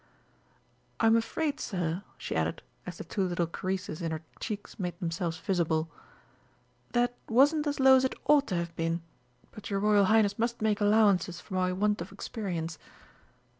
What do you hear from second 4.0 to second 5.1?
in her cheeks made